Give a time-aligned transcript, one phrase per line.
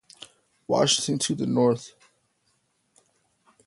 [0.65, 1.93] Washington to the north.